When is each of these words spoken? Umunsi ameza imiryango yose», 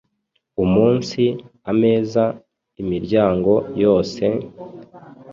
Umunsi 0.63 1.21
ameza 1.71 2.23
imiryango 2.81 3.53
yose», 3.83 4.23